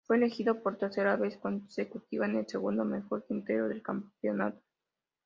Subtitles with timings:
[0.07, 4.59] Fue elegido por tercera vez consecutiva en el segundo mejor quinteto del campeonato.